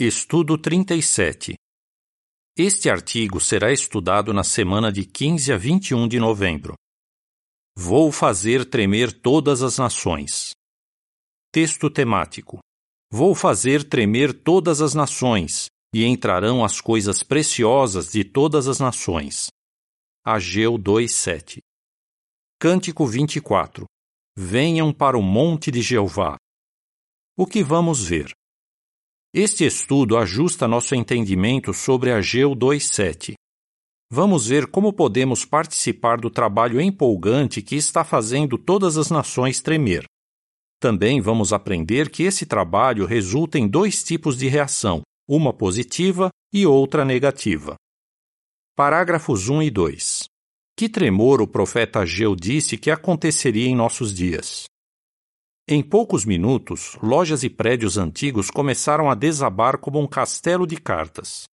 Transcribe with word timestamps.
Estudo 0.00 0.56
37 0.56 1.56
Este 2.56 2.88
artigo 2.88 3.40
será 3.40 3.72
estudado 3.72 4.32
na 4.32 4.44
semana 4.44 4.92
de 4.92 5.04
15 5.04 5.52
a 5.52 5.56
21 5.56 6.06
de 6.06 6.20
novembro. 6.20 6.74
Vou 7.76 8.12
fazer 8.12 8.64
tremer 8.64 9.12
todas 9.12 9.60
as 9.60 9.76
nações. 9.76 10.52
Texto 11.50 11.90
temático: 11.90 12.60
Vou 13.12 13.34
fazer 13.34 13.82
tremer 13.82 14.32
todas 14.32 14.80
as 14.80 14.94
nações, 14.94 15.66
e 15.92 16.04
entrarão 16.04 16.64
as 16.64 16.80
coisas 16.80 17.24
preciosas 17.24 18.12
de 18.12 18.22
todas 18.22 18.68
as 18.68 18.78
nações. 18.78 19.48
Ageu 20.24 20.78
2:7. 20.78 21.58
Cântico 22.60 23.04
24. 23.04 23.84
Venham 24.36 24.92
para 24.92 25.18
o 25.18 25.22
monte 25.22 25.72
de 25.72 25.82
Jeová. 25.82 26.36
O 27.36 27.44
que 27.44 27.64
vamos 27.64 28.04
ver? 28.04 28.32
Este 29.34 29.66
estudo 29.66 30.16
ajusta 30.16 30.66
nosso 30.66 30.94
entendimento 30.94 31.74
sobre 31.74 32.10
Ageu 32.10 32.56
2.7. 32.56 33.34
Vamos 34.10 34.46
ver 34.46 34.68
como 34.68 34.90
podemos 34.90 35.44
participar 35.44 36.18
do 36.18 36.30
trabalho 36.30 36.80
empolgante 36.80 37.60
que 37.60 37.76
está 37.76 38.02
fazendo 38.02 38.56
todas 38.56 38.96
as 38.96 39.10
nações 39.10 39.60
tremer. 39.60 40.06
Também 40.80 41.20
vamos 41.20 41.52
aprender 41.52 42.08
que 42.08 42.22
esse 42.22 42.46
trabalho 42.46 43.04
resulta 43.04 43.58
em 43.58 43.68
dois 43.68 44.02
tipos 44.02 44.38
de 44.38 44.48
reação, 44.48 45.02
uma 45.28 45.52
positiva 45.52 46.30
e 46.50 46.64
outra 46.64 47.04
negativa. 47.04 47.74
Parágrafos 48.74 49.50
1 49.50 49.62
e 49.62 49.70
2. 49.70 50.24
Que 50.74 50.88
tremor 50.88 51.42
o 51.42 51.46
profeta 51.46 51.98
Ageu 51.98 52.34
disse 52.34 52.78
que 52.78 52.90
aconteceria 52.90 53.68
em 53.68 53.76
nossos 53.76 54.14
dias? 54.14 54.64
Em 55.70 55.82
poucos 55.82 56.24
minutos, 56.24 56.96
lojas 57.02 57.44
e 57.44 57.50
prédios 57.50 57.98
antigos 57.98 58.50
começaram 58.50 59.10
a 59.10 59.14
desabar 59.14 59.76
como 59.76 60.00
um 60.00 60.06
castelo 60.06 60.66
de 60.66 60.78
cartas. 60.78 61.44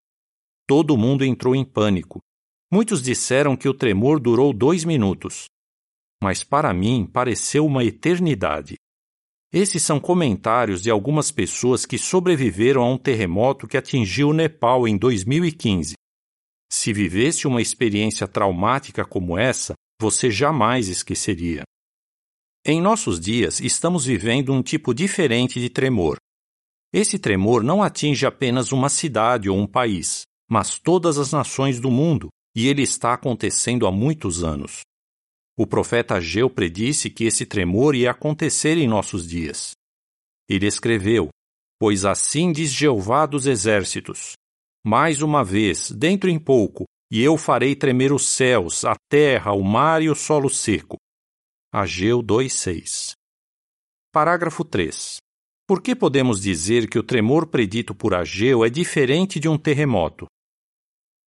Todo 0.66 0.96
mundo 0.96 1.26
entrou 1.26 1.54
em 1.54 1.66
pânico. 1.66 2.22
Muitos 2.72 3.02
disseram 3.02 3.58
que 3.58 3.68
o 3.68 3.74
tremor 3.74 4.22
durou 4.22 4.54
dois 4.54 4.86
minutos. 4.86 5.48
Mas 6.24 6.46
para 6.46 6.74
mim 6.74 7.06
pareceu 7.06 7.66
uma 7.66 7.84
eternidade. 7.84 8.76
Esses 9.52 9.84
são 9.84 10.00
comentários 10.00 10.82
de 10.82 10.90
algumas 10.90 11.30
pessoas 11.30 11.86
que 11.86 11.98
sobreviveram 11.98 12.84
a 12.84 12.90
um 12.90 12.98
terremoto 12.98 13.68
que 13.68 13.76
atingiu 13.76 14.30
o 14.30 14.34
Nepal 14.34 14.88
em 14.88 14.98
2015. 14.98 15.94
Se 16.72 16.94
vivesse 16.94 17.48
uma 17.48 17.62
experiência 17.62 18.30
traumática 18.30 19.04
como 19.04 19.38
essa, 19.38 19.74
você 20.00 20.32
jamais 20.32 20.88
esqueceria. 20.88 21.64
Em 22.68 22.82
nossos 22.82 23.20
dias, 23.20 23.60
estamos 23.60 24.06
vivendo 24.06 24.52
um 24.52 24.64
tipo 24.64 24.92
diferente 24.92 25.60
de 25.60 25.70
tremor. 25.70 26.18
Esse 26.92 27.20
tremor 27.20 27.64
não 27.64 27.84
atinge 27.84 28.26
apenas 28.26 28.72
uma 28.72 28.90
cidade 28.90 29.48
ou 29.48 29.56
um 29.56 29.68
país, 29.68 30.24
mas 30.50 30.80
todas 30.80 31.20
as 31.20 31.32
nações 31.32 31.80
do 31.80 31.92
mundo, 31.92 32.30
e 32.56 32.68
ele 32.68 32.82
está 32.82 33.14
acontecendo 33.14 33.86
há 33.86 33.92
muitos 33.92 34.44
anos. 34.44 34.80
O 35.56 35.68
profeta 35.68 36.16
Ageu 36.16 36.50
predisse 36.50 37.08
que 37.08 37.26
esse 37.26 37.46
tremor 37.46 37.94
ia 37.94 38.10
acontecer 38.10 38.80
em 38.80 38.88
nossos 38.88 39.28
dias. 39.28 39.74
Ele 40.50 40.66
escreveu: 40.66 41.30
Pois 41.80 42.04
assim 42.04 42.52
diz 42.52 42.72
Jeová 42.72 43.28
dos 43.28 43.46
exércitos: 43.46 44.34
Mais 44.84 45.22
uma 45.22 45.44
vez, 45.44 45.92
dentro 45.92 46.32
em 46.32 46.40
pouco, 46.40 46.86
e 47.12 47.22
eu 47.22 47.38
farei 47.38 47.76
tremer 47.76 48.12
os 48.12 48.26
céus, 48.28 48.84
a 48.84 48.96
terra, 49.08 49.54
o 49.54 49.64
mar 49.64 50.02
e 50.02 50.10
o 50.10 50.16
solo 50.16 50.50
seco. 50.50 50.98
Ageu 51.78 52.24
2:6. 52.24 53.16
Parágrafo 54.10 54.64
3. 54.64 55.18
Por 55.68 55.82
que 55.82 55.94
podemos 55.94 56.40
dizer 56.40 56.90
que 56.90 56.98
o 56.98 57.04
tremor 57.04 57.48
predito 57.48 57.94
por 57.94 58.14
Ageu 58.14 58.64
é 58.64 58.70
diferente 58.70 59.42
de 59.42 59.50
um 59.50 59.58
terremoto? 59.58 60.26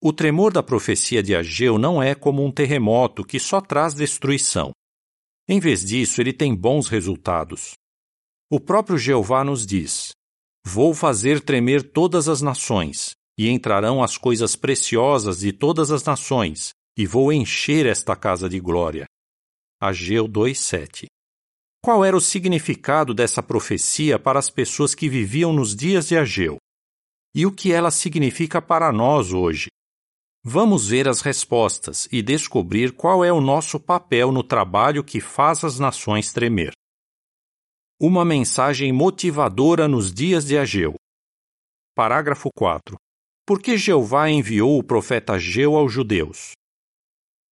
O 0.01 0.11
tremor 0.11 0.51
da 0.51 0.63
profecia 0.63 1.21
de 1.21 1.35
Ageu 1.35 1.77
não 1.77 2.01
é 2.01 2.15
como 2.15 2.43
um 2.43 2.51
terremoto 2.51 3.23
que 3.23 3.39
só 3.39 3.61
traz 3.61 3.93
destruição. 3.93 4.71
Em 5.47 5.59
vez 5.59 5.85
disso, 5.85 6.19
ele 6.19 6.33
tem 6.33 6.55
bons 6.55 6.87
resultados. 6.87 7.73
O 8.51 8.59
próprio 8.59 8.97
Jeová 8.97 9.43
nos 9.43 9.67
diz: 9.67 10.13
Vou 10.65 10.95
fazer 10.95 11.41
tremer 11.41 11.91
todas 11.91 12.27
as 12.27 12.41
nações, 12.41 13.11
e 13.37 13.49
entrarão 13.49 14.01
as 14.01 14.17
coisas 14.17 14.55
preciosas 14.55 15.41
de 15.41 15.53
todas 15.53 15.91
as 15.91 16.03
nações, 16.03 16.71
e 16.97 17.05
vou 17.05 17.31
encher 17.31 17.85
esta 17.85 18.15
casa 18.15 18.49
de 18.49 18.59
glória. 18.59 19.05
Ageu 19.81 20.27
2:7. 20.27 21.05
Qual 21.81 22.03
era 22.03 22.17
o 22.17 22.19
significado 22.19 23.13
dessa 23.13 23.41
profecia 23.41 24.19
para 24.19 24.37
as 24.37 24.49
pessoas 24.49 24.93
que 24.93 25.07
viviam 25.07 25.53
nos 25.53 25.73
dias 25.73 26.09
de 26.09 26.17
Ageu? 26.17 26.57
E 27.33 27.45
o 27.45 27.51
que 27.55 27.71
ela 27.71 27.89
significa 27.89 28.61
para 28.61 28.91
nós 28.91 29.31
hoje? 29.31 29.69
Vamos 30.43 30.89
ver 30.89 31.07
as 31.07 31.21
respostas 31.21 32.09
e 32.11 32.21
descobrir 32.21 32.91
qual 32.91 33.23
é 33.23 33.31
o 33.31 33.39
nosso 33.39 33.79
papel 33.79 34.33
no 34.33 34.43
trabalho 34.43 35.01
que 35.01 35.21
faz 35.21 35.63
as 35.63 35.79
nações 35.79 36.33
tremer. 36.33 36.73
Uma 38.01 38.25
mensagem 38.25 38.91
motivadora 38.91 39.87
nos 39.87 40.13
dias 40.13 40.45
de 40.45 40.57
Ageu. 40.57 40.95
Parágrafo 41.95 42.49
4. 42.53 42.97
Por 43.45 43.61
que 43.61 43.77
Jeová 43.77 44.29
enviou 44.29 44.77
o 44.77 44.83
profeta 44.83 45.35
Ageu 45.35 45.77
aos 45.77 45.93
judeus? 45.93 46.51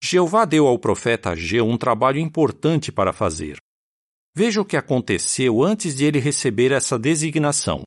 Jeová 0.03 0.45
deu 0.45 0.67
ao 0.67 0.77
profeta 0.77 1.31
Ageu 1.31 1.67
um 1.67 1.77
trabalho 1.77 2.19
importante 2.19 2.91
para 2.91 3.11
fazer. 3.11 3.57
Veja 4.35 4.61
o 4.61 4.65
que 4.65 4.77
aconteceu 4.77 5.63
antes 5.63 5.95
de 5.95 6.05
ele 6.05 6.19
receber 6.19 6.71
essa 6.71 6.97
designação. 6.99 7.81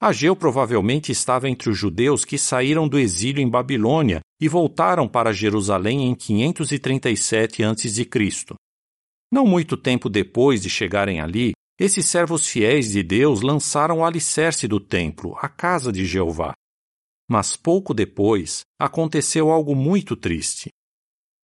Ageu 0.00 0.34
provavelmente 0.34 1.12
estava 1.12 1.48
entre 1.48 1.70
os 1.70 1.78
judeus 1.78 2.24
que 2.24 2.36
saíram 2.36 2.88
do 2.88 2.98
exílio 2.98 3.40
em 3.40 3.48
Babilônia 3.48 4.20
e 4.40 4.48
voltaram 4.48 5.08
para 5.08 5.32
Jerusalém 5.32 6.04
em 6.08 6.14
537 6.14 7.64
a.C. 7.64 8.08
Não 9.30 9.46
muito 9.46 9.76
tempo 9.76 10.08
depois 10.08 10.62
de 10.62 10.70
chegarem 10.70 11.20
ali, 11.20 11.52
esses 11.78 12.06
servos 12.06 12.46
fiéis 12.46 12.90
de 12.90 13.02
Deus 13.02 13.40
lançaram 13.40 13.98
o 13.98 14.04
alicerce 14.04 14.66
do 14.66 14.80
templo, 14.80 15.36
a 15.38 15.48
casa 15.48 15.92
de 15.92 16.04
Jeová. 16.04 16.52
Mas 17.30 17.56
pouco 17.56 17.94
depois, 17.94 18.62
aconteceu 18.80 19.50
algo 19.50 19.76
muito 19.76 20.16
triste 20.16 20.70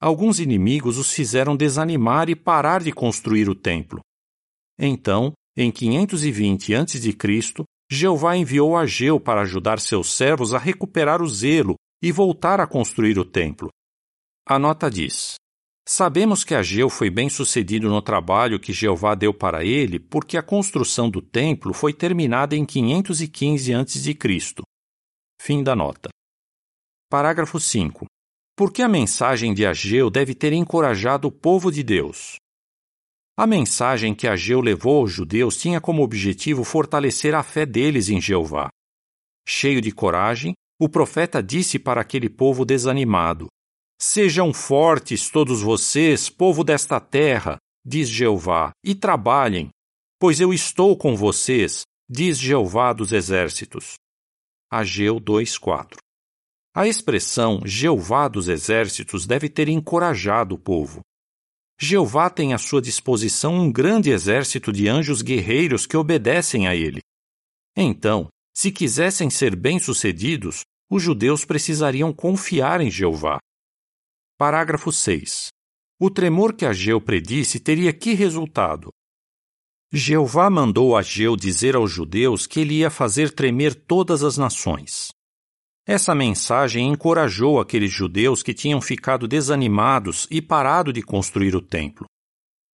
alguns 0.04 0.38
inimigos 0.38 0.98
os 0.98 1.10
fizeram 1.10 1.56
desanimar 1.56 2.28
e 2.28 2.36
parar 2.36 2.82
de 2.82 2.92
construir 2.92 3.48
o 3.48 3.54
templo. 3.54 4.00
Então, 4.78 5.32
em 5.56 5.72
520 5.72 6.74
a.C., 6.74 7.64
Jeová 7.90 8.36
enviou 8.36 8.76
Ageu 8.76 9.18
para 9.18 9.40
ajudar 9.40 9.80
seus 9.80 10.14
servos 10.14 10.52
a 10.52 10.58
recuperar 10.58 11.22
o 11.22 11.26
zelo 11.26 11.76
e 12.02 12.12
voltar 12.12 12.60
a 12.60 12.66
construir 12.66 13.18
o 13.18 13.24
templo. 13.24 13.70
A 14.46 14.58
nota 14.58 14.90
diz: 14.90 15.36
Sabemos 15.88 16.44
que 16.44 16.54
Ageu 16.54 16.90
foi 16.90 17.08
bem 17.08 17.30
sucedido 17.30 17.88
no 17.88 18.02
trabalho 18.02 18.60
que 18.60 18.74
Jeová 18.74 19.14
deu 19.14 19.32
para 19.32 19.64
ele, 19.64 19.98
porque 19.98 20.36
a 20.36 20.42
construção 20.42 21.08
do 21.08 21.22
templo 21.22 21.72
foi 21.72 21.94
terminada 21.94 22.54
em 22.54 22.66
515 22.66 23.72
a.C. 23.72 24.18
Fim 25.40 25.62
da 25.62 25.74
nota. 25.74 26.10
Parágrafo 27.08 27.58
5. 27.58 28.04
Por 28.56 28.72
que 28.72 28.82
a 28.82 28.88
mensagem 28.88 29.52
de 29.52 29.66
Ageu 29.66 30.08
deve 30.08 30.32
ter 30.32 30.52
encorajado 30.52 31.26
o 31.26 31.32
povo 31.32 31.72
de 31.72 31.82
Deus? 31.82 32.36
A 33.36 33.48
mensagem 33.48 34.14
que 34.14 34.28
Ageu 34.28 34.60
levou 34.60 35.00
aos 35.00 35.10
judeus 35.10 35.56
tinha 35.56 35.80
como 35.80 36.04
objetivo 36.04 36.62
fortalecer 36.62 37.34
a 37.34 37.42
fé 37.42 37.66
deles 37.66 38.08
em 38.08 38.20
Jeová. 38.20 38.68
Cheio 39.44 39.80
de 39.80 39.90
coragem, 39.90 40.54
o 40.80 40.88
profeta 40.88 41.42
disse 41.42 41.80
para 41.80 42.00
aquele 42.00 42.28
povo 42.30 42.64
desanimado: 42.64 43.48
Sejam 44.00 44.54
fortes 44.54 45.28
todos 45.28 45.60
vocês, 45.60 46.30
povo 46.30 46.62
desta 46.62 47.00
terra, 47.00 47.56
diz 47.84 48.08
Jeová, 48.08 48.70
e 48.84 48.94
trabalhem, 48.94 49.68
pois 50.16 50.38
eu 50.38 50.54
estou 50.54 50.96
com 50.96 51.16
vocês, 51.16 51.82
diz 52.08 52.38
Jeová 52.38 52.92
dos 52.92 53.10
exércitos. 53.10 53.94
Ageu 54.70 55.18
2:4 55.18 56.03
a 56.74 56.88
expressão 56.88 57.60
Jeová 57.64 58.26
dos 58.26 58.48
exércitos 58.48 59.26
deve 59.26 59.48
ter 59.48 59.68
encorajado 59.68 60.56
o 60.56 60.58
povo. 60.58 61.02
Jeová 61.80 62.28
tem 62.28 62.52
à 62.52 62.58
sua 62.58 62.82
disposição 62.82 63.54
um 63.54 63.70
grande 63.70 64.10
exército 64.10 64.72
de 64.72 64.88
anjos 64.88 65.22
guerreiros 65.22 65.86
que 65.86 65.96
obedecem 65.96 66.66
a 66.66 66.74
ele. 66.74 67.00
Então, 67.76 68.28
se 68.52 68.72
quisessem 68.72 69.30
ser 69.30 69.54
bem-sucedidos, 69.54 70.62
os 70.90 71.00
judeus 71.00 71.44
precisariam 71.44 72.12
confiar 72.12 72.80
em 72.80 72.90
Jeová. 72.90 73.38
Parágrafo 74.36 74.90
6. 74.90 75.50
O 76.00 76.10
tremor 76.10 76.54
que 76.54 76.66
Ageu 76.66 77.00
predisse 77.00 77.60
teria 77.60 77.92
que 77.92 78.14
resultado? 78.14 78.90
Jeová 79.92 80.50
mandou 80.50 80.96
Ageu 80.96 81.36
dizer 81.36 81.76
aos 81.76 81.92
judeus 81.92 82.48
que 82.48 82.60
ele 82.60 82.74
ia 82.74 82.90
fazer 82.90 83.32
tremer 83.32 83.76
todas 83.76 84.24
as 84.24 84.36
nações. 84.36 85.10
Essa 85.86 86.14
mensagem 86.14 86.88
encorajou 86.88 87.60
aqueles 87.60 87.92
judeus 87.92 88.42
que 88.42 88.54
tinham 88.54 88.80
ficado 88.80 89.28
desanimados 89.28 90.26
e 90.30 90.40
parado 90.40 90.92
de 90.92 91.02
construir 91.02 91.54
o 91.54 91.60
templo. 91.60 92.06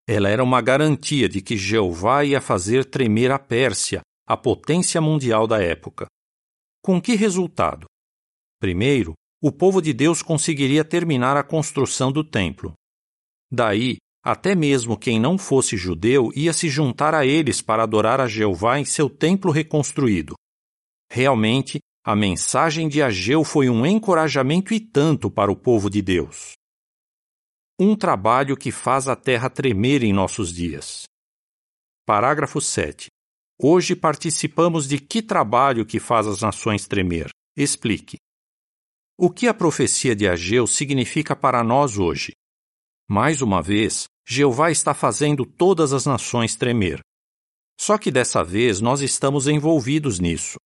Ela 0.09 0.29
era 0.29 0.45
uma 0.45 0.61
garantia 0.61 1.29
de 1.29 1.41
que 1.41 1.57
Jeová 1.57 2.25
ia 2.25 2.41
fazer 2.41 2.85
tremer 2.85 3.33
a 3.33 3.39
Pérsia, 3.39 4.01
a 4.27 4.37
potência 4.37 5.01
mundial 5.01 5.47
da 5.47 5.61
época. 5.61 6.07
Com 6.83 7.01
que 7.01 7.17
resultado? 7.17 7.87
Primeiro, 8.61 9.15
o 9.43 9.51
povo 9.51 9.81
de 9.81 9.93
Deus 9.93 10.23
conseguiria 10.23 10.85
terminar 10.85 11.37
a 11.37 11.43
construção 11.43 12.13
do 12.13 12.23
templo. 12.23 12.75
Daí, 13.51 13.97
até 14.23 14.55
mesmo 14.55 14.97
quem 14.97 15.19
não 15.19 15.37
fosse 15.37 15.77
judeu 15.77 16.31
ia 16.37 16.53
se 16.53 16.69
juntar 16.69 17.15
a 17.15 17.27
eles 17.27 17.61
para 17.61 17.83
adorar 17.83 18.21
a 18.21 18.29
Jeová 18.29 18.79
em 18.79 18.85
seu 18.85 19.11
templo 19.11 19.51
reconstruído. 19.51 20.35
Realmente, 21.11 21.81
a 22.03 22.17
mensagem 22.17 22.89
de 22.89 23.03
Ageu 23.03 23.45
foi 23.45 23.69
um 23.69 23.85
encorajamento 23.85 24.73
e 24.73 24.81
tanto 24.81 25.31
para 25.31 25.53
o 25.53 25.57
povo 25.57 25.91
de 25.91 26.01
Deus. 26.01 26.53
Um 27.79 27.95
trabalho 27.95 28.57
que 28.57 28.73
faz 28.73 29.07
a 29.07 29.15
terra 29.15 29.51
tremer 29.51 30.03
em 30.03 30.13
nossos 30.13 30.53
dias. 30.53 31.05
Parágrafo 32.07 32.59
7. 32.59 33.09
Hoje 33.63 33.95
participamos 33.95 34.89
de 34.89 34.99
que 34.99 35.23
trabalho 35.23 35.85
que 35.85 36.01
faz 36.01 36.27
as 36.27 36.41
nações 36.41 36.87
tremer? 36.87 37.29
Explique. 37.55 38.17
O 39.19 39.29
que 39.29 39.47
a 39.47 39.53
profecia 39.53 40.17
de 40.17 40.27
Ageu 40.27 40.67
significa 40.67 41.37
para 41.37 41.63
nós 41.63 41.99
hoje? 41.99 42.33
Mais 43.07 43.43
uma 43.43 43.61
vez, 43.61 44.05
Jeová 44.27 44.71
está 44.71 44.95
fazendo 44.95 45.45
todas 45.45 45.93
as 45.93 46.07
nações 46.07 46.57
tremer. 46.57 47.01
Só 47.79 47.99
que 47.99 48.11
dessa 48.11 48.43
vez 48.43 48.81
nós 48.81 49.03
estamos 49.03 49.47
envolvidos 49.47 50.19
nisso. 50.19 50.57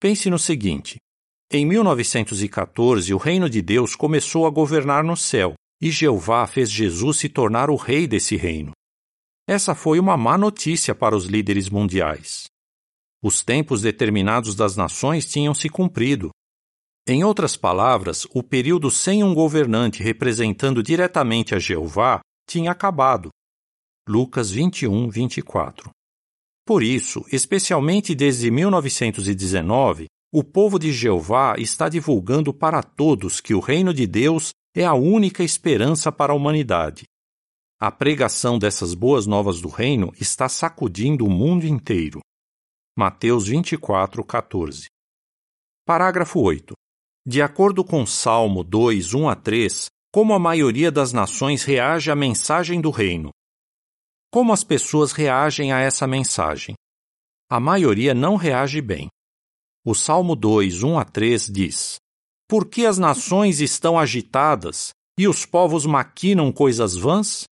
Pense 0.00 0.30
no 0.30 0.38
seguinte: 0.38 0.96
em 1.52 1.66
1914, 1.66 3.12
o 3.12 3.16
reino 3.16 3.48
de 3.48 3.62
Deus 3.62 3.96
começou 3.96 4.46
a 4.46 4.50
governar 4.50 5.02
no 5.02 5.16
céu, 5.16 5.54
e 5.80 5.90
Jeová 5.90 6.46
fez 6.46 6.70
Jesus 6.70 7.18
se 7.18 7.28
tornar 7.28 7.70
o 7.70 7.76
rei 7.76 8.06
desse 8.06 8.36
reino. 8.36 8.72
Essa 9.46 9.74
foi 9.74 9.98
uma 9.98 10.16
má 10.16 10.36
notícia 10.36 10.94
para 10.94 11.16
os 11.16 11.24
líderes 11.24 11.70
mundiais. 11.70 12.44
Os 13.22 13.42
tempos 13.42 13.82
determinados 13.82 14.54
das 14.54 14.76
nações 14.76 15.24
tinham 15.26 15.54
se 15.54 15.68
cumprido, 15.68 16.30
em 17.10 17.24
outras 17.24 17.56
palavras, 17.56 18.26
o 18.34 18.42
período 18.42 18.90
sem 18.90 19.24
um 19.24 19.32
governante 19.32 20.02
representando 20.02 20.82
diretamente 20.82 21.54
a 21.54 21.58
Jeová 21.58 22.20
tinha 22.46 22.70
acabado. 22.70 23.30
Lucas 24.06 24.50
21, 24.50 25.08
24. 25.08 25.88
Por 26.68 26.82
isso, 26.82 27.24
especialmente 27.32 28.14
desde 28.14 28.50
1919, 28.50 30.04
o 30.30 30.44
povo 30.44 30.78
de 30.78 30.92
Jeová 30.92 31.54
está 31.56 31.88
divulgando 31.88 32.52
para 32.52 32.82
todos 32.82 33.40
que 33.40 33.54
o 33.54 33.58
reino 33.58 33.94
de 33.94 34.06
Deus 34.06 34.50
é 34.76 34.84
a 34.84 34.92
única 34.92 35.42
esperança 35.42 36.12
para 36.12 36.34
a 36.34 36.36
humanidade. 36.36 37.04
A 37.80 37.90
pregação 37.90 38.58
dessas 38.58 38.92
boas 38.92 39.26
novas 39.26 39.62
do 39.62 39.68
reino 39.70 40.12
está 40.20 40.46
sacudindo 40.46 41.24
o 41.24 41.30
mundo 41.30 41.66
inteiro. 41.66 42.20
Mateus 42.94 43.46
24, 43.46 44.22
14. 44.22 44.88
Parágrafo 45.86 46.38
8. 46.38 46.74
De 47.26 47.40
acordo 47.40 47.82
com 47.82 48.04
Salmo 48.04 48.62
2, 48.62 49.14
1 49.14 49.26
a 49.30 49.34
3, 49.34 49.86
como 50.12 50.34
a 50.34 50.38
maioria 50.38 50.92
das 50.92 51.14
nações 51.14 51.64
reage 51.64 52.10
à 52.10 52.14
mensagem 52.14 52.78
do 52.78 52.90
reino? 52.90 53.30
Como 54.30 54.52
as 54.52 54.62
pessoas 54.62 55.12
reagem 55.12 55.72
a 55.72 55.80
essa 55.80 56.06
mensagem? 56.06 56.74
A 57.50 57.58
maioria 57.58 58.12
não 58.12 58.36
reage 58.36 58.82
bem. 58.82 59.08
O 59.82 59.94
Salmo 59.94 60.36
2, 60.36 60.82
1 60.82 60.98
a 60.98 61.04
3 61.04 61.46
diz: 61.46 61.96
Por 62.46 62.66
que 62.66 62.84
as 62.84 62.98
nações 62.98 63.60
estão 63.60 63.98
agitadas 63.98 64.90
e 65.18 65.26
os 65.26 65.46
povos 65.46 65.86
maquinam 65.86 66.52
coisas 66.52 66.94
vãs? 66.94 67.44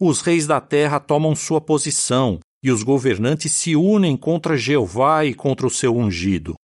Os 0.00 0.20
reis 0.20 0.46
da 0.46 0.60
terra 0.60 1.00
tomam 1.00 1.34
sua 1.34 1.60
posição 1.60 2.38
e 2.62 2.70
os 2.70 2.84
governantes 2.84 3.52
se 3.52 3.74
unem 3.74 4.16
contra 4.16 4.56
Jeová 4.56 5.24
e 5.24 5.34
contra 5.34 5.66
o 5.66 5.70
seu 5.70 5.96
ungido. 5.96 6.54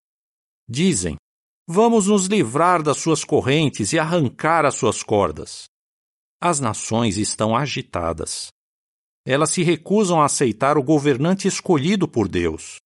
Dizem: 0.69 1.17
Vamos 1.69 2.07
nos 2.07 2.27
livrar 2.27 2.81
das 2.81 2.99
suas 2.99 3.25
correntes 3.25 3.93
e 3.93 3.99
arrancar 3.99 4.65
as 4.65 4.77
suas 4.77 5.03
cordas. 5.03 5.65
As 6.41 6.61
nações 6.61 7.17
estão 7.17 7.57
agitadas. 7.57 8.53
Elas 9.27 9.51
se 9.51 9.63
recusam 9.63 10.21
a 10.21 10.25
aceitar 10.25 10.77
o 10.77 10.83
governante 10.83 11.47
escolhido 11.47 12.09
por 12.09 12.29
Deus. 12.29 12.81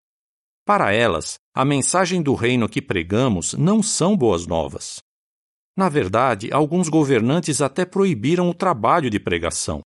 Para 0.66 0.92
elas, 0.92 1.36
a 1.54 1.64
mensagem 1.64 2.20
do 2.22 2.34
reino 2.34 2.68
que 2.68 2.82
pregamos 2.82 3.54
não 3.54 3.82
são 3.82 4.16
boas 4.16 4.46
novas. 4.46 4.98
Na 5.76 5.88
verdade, 5.88 6.52
alguns 6.52 6.88
governantes 6.88 7.60
até 7.60 7.84
proibiram 7.84 8.50
o 8.50 8.54
trabalho 8.54 9.08
de 9.08 9.20
pregação. 9.20 9.80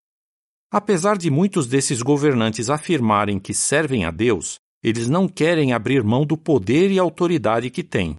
Apesar 0.73 1.19
de 1.19 1.31
muitos 1.31 1.67
desses 1.67 2.01
governantes 2.01 2.71
afirmarem 2.71 3.39
que 3.39 3.53
servem 3.53 4.05
a 4.05 4.11
Deus, 4.11 4.57
eles 4.83 5.09
não 5.09 5.29
querem 5.29 5.73
abrir 5.73 6.03
mão 6.03 6.25
do 6.25 6.37
poder 6.37 6.91
e 6.91 6.99
autoridade 6.99 7.71
que 7.71 7.83
têm. 7.83 8.15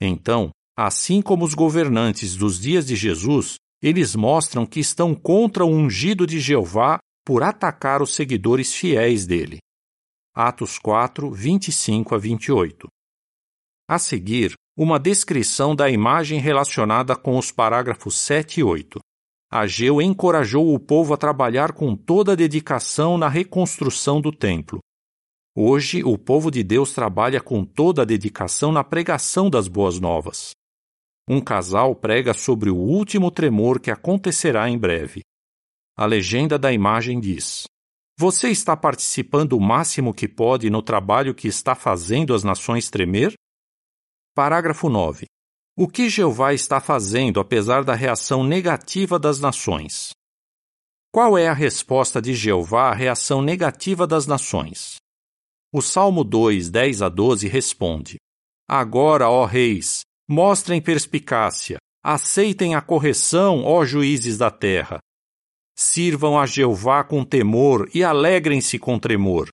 Então, 0.00 0.50
assim 0.76 1.22
como 1.22 1.44
os 1.44 1.54
governantes 1.54 2.36
dos 2.36 2.60
dias 2.60 2.86
de 2.86 2.96
Jesus, 2.96 3.54
eles 3.82 4.14
mostram 4.14 4.66
que 4.66 4.80
estão 4.80 5.14
contra 5.14 5.64
o 5.64 5.68
ungido 5.68 6.26
de 6.26 6.40
Jeová 6.40 6.98
por 7.28 7.42
atacar 7.42 8.00
os 8.00 8.14
seguidores 8.14 8.72
fiéis 8.72 9.26
dele. 9.26 9.58
Atos 10.34 10.78
4, 10.78 11.30
25 11.30 12.14
a 12.14 12.18
28. 12.18 12.88
A 13.86 13.98
seguir, 13.98 14.54
uma 14.74 14.98
descrição 14.98 15.76
da 15.76 15.90
imagem 15.90 16.40
relacionada 16.40 17.14
com 17.14 17.36
os 17.36 17.52
parágrafos 17.52 18.16
7 18.16 18.60
e 18.60 18.64
8. 18.64 18.98
Ageu 19.52 20.00
encorajou 20.00 20.72
o 20.72 20.80
povo 20.80 21.12
a 21.12 21.18
trabalhar 21.18 21.74
com 21.74 21.94
toda 21.94 22.32
a 22.32 22.34
dedicação 22.34 23.18
na 23.18 23.28
reconstrução 23.28 24.22
do 24.22 24.32
templo. 24.32 24.78
Hoje, 25.54 26.02
o 26.02 26.16
povo 26.16 26.50
de 26.50 26.64
Deus 26.64 26.94
trabalha 26.94 27.42
com 27.42 27.62
toda 27.62 28.00
a 28.00 28.06
dedicação 28.06 28.72
na 28.72 28.82
pregação 28.82 29.50
das 29.50 29.68
boas 29.68 30.00
novas. 30.00 30.52
Um 31.28 31.42
casal 31.42 31.94
prega 31.94 32.32
sobre 32.32 32.70
o 32.70 32.76
último 32.76 33.30
tremor 33.30 33.78
que 33.78 33.90
acontecerá 33.90 34.70
em 34.70 34.78
breve. 34.78 35.20
A 36.00 36.06
legenda 36.06 36.56
da 36.56 36.72
imagem 36.72 37.18
diz: 37.18 37.64
Você 38.16 38.50
está 38.50 38.76
participando 38.76 39.54
o 39.54 39.60
máximo 39.60 40.14
que 40.14 40.28
pode 40.28 40.70
no 40.70 40.80
trabalho 40.80 41.34
que 41.34 41.48
está 41.48 41.74
fazendo 41.74 42.32
as 42.32 42.44
nações 42.44 42.88
tremer? 42.88 43.32
Parágrafo 44.32 44.88
9. 44.88 45.26
O 45.76 45.88
que 45.88 46.08
Jeová 46.08 46.54
está 46.54 46.80
fazendo 46.80 47.40
apesar 47.40 47.82
da 47.82 47.96
reação 47.96 48.44
negativa 48.44 49.18
das 49.18 49.40
nações? 49.40 50.10
Qual 51.12 51.36
é 51.36 51.48
a 51.48 51.52
resposta 51.52 52.22
de 52.22 52.32
Jeová 52.32 52.90
à 52.90 52.94
reação 52.94 53.42
negativa 53.42 54.06
das 54.06 54.24
nações? 54.24 54.98
O 55.74 55.82
Salmo 55.82 56.22
2, 56.22 56.70
10 56.70 57.02
a 57.02 57.08
12 57.08 57.48
responde: 57.48 58.18
Agora, 58.70 59.28
ó 59.28 59.44
reis, 59.44 60.02
mostrem 60.30 60.80
perspicácia, 60.80 61.78
aceitem 62.04 62.76
a 62.76 62.80
correção, 62.80 63.64
ó 63.64 63.84
juízes 63.84 64.38
da 64.38 64.48
terra. 64.48 65.00
Sirvam 65.80 66.36
a 66.36 66.44
Jeová 66.44 67.04
com 67.04 67.24
temor 67.24 67.88
e 67.94 68.02
alegrem-se 68.02 68.80
com 68.80 68.98
tremor. 68.98 69.48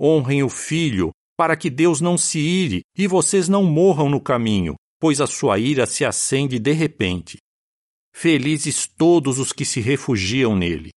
Honrem 0.00 0.44
o 0.44 0.48
filho, 0.48 1.10
para 1.36 1.56
que 1.56 1.68
Deus 1.68 2.00
não 2.00 2.16
se 2.16 2.38
ire 2.38 2.82
e 2.96 3.08
vocês 3.08 3.48
não 3.48 3.64
morram 3.64 4.08
no 4.08 4.20
caminho, 4.20 4.76
pois 5.00 5.20
a 5.20 5.26
sua 5.26 5.58
ira 5.58 5.86
se 5.86 6.04
acende 6.04 6.56
de 6.60 6.70
repente. 6.70 7.38
Felizes 8.14 8.86
todos 8.86 9.40
os 9.40 9.52
que 9.52 9.64
se 9.64 9.80
refugiam 9.80 10.54
nele. 10.54 10.90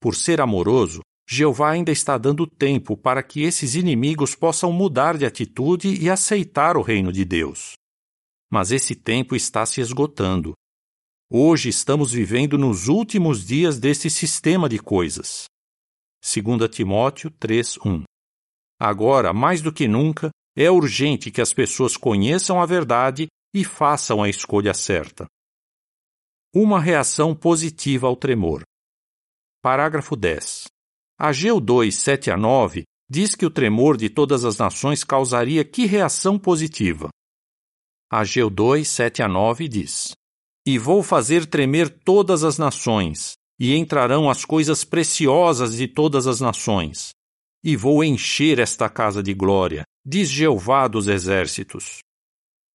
Por 0.00 0.16
ser 0.16 0.40
amoroso, 0.40 1.00
Jeová 1.28 1.70
ainda 1.70 1.92
está 1.92 2.18
dando 2.18 2.44
tempo 2.44 2.96
para 2.96 3.22
que 3.22 3.42
esses 3.42 3.76
inimigos 3.76 4.34
possam 4.34 4.72
mudar 4.72 5.16
de 5.16 5.24
atitude 5.24 5.94
e 6.02 6.10
aceitar 6.10 6.76
o 6.76 6.82
reino 6.82 7.12
de 7.12 7.24
Deus. 7.24 7.74
Mas 8.50 8.72
esse 8.72 8.96
tempo 8.96 9.36
está 9.36 9.64
se 9.64 9.80
esgotando. 9.80 10.54
Hoje 11.28 11.68
estamos 11.68 12.12
vivendo 12.12 12.56
nos 12.56 12.86
últimos 12.86 13.44
dias 13.44 13.80
desse 13.80 14.08
sistema 14.08 14.68
de 14.68 14.78
coisas. 14.78 15.46
2 16.22 16.68
Timóteo 16.70 17.32
3:1. 17.32 18.04
Agora, 18.78 19.32
mais 19.32 19.60
do 19.60 19.72
que 19.72 19.88
nunca, 19.88 20.30
é 20.56 20.70
urgente 20.70 21.32
que 21.32 21.40
as 21.40 21.52
pessoas 21.52 21.96
conheçam 21.96 22.62
a 22.62 22.66
verdade 22.66 23.26
e 23.52 23.64
façam 23.64 24.22
a 24.22 24.28
escolha 24.28 24.72
certa. 24.72 25.26
Uma 26.54 26.78
reação 26.78 27.34
positiva 27.34 28.06
ao 28.06 28.14
tremor. 28.14 28.62
Parágrafo 29.60 30.14
10. 30.14 30.68
Ageu 31.18 31.60
2, 31.60 31.92
7 31.92 32.30
a 32.30 32.36
9 32.36 32.84
diz 33.10 33.34
que 33.34 33.44
o 33.44 33.50
tremor 33.50 33.96
de 33.96 34.08
todas 34.08 34.44
as 34.44 34.58
nações 34.58 35.02
causaria 35.02 35.64
que 35.64 35.86
reação 35.86 36.38
positiva? 36.38 37.08
Ageu 38.08 38.48
2, 38.48 38.86
7 38.86 39.24
a 39.24 39.28
9 39.28 39.66
diz: 39.66 40.14
E 40.66 40.78
vou 40.78 41.02
fazer 41.02 41.46
tremer 41.46 41.88
todas 41.88 42.42
as 42.42 42.58
nações, 42.58 43.34
e 43.58 43.76
entrarão 43.76 44.28
as 44.28 44.44
coisas 44.44 44.84
preciosas 44.84 45.76
de 45.76 45.86
todas 45.86 46.26
as 46.26 46.40
nações. 46.40 47.10
E 47.64 47.76
vou 47.76 48.02
encher 48.02 48.58
esta 48.58 48.88
casa 48.88 49.22
de 49.22 49.32
glória, 49.32 49.84
diz 50.04 50.28
Jeová 50.28 50.88
dos 50.88 51.06
exércitos. 51.06 51.98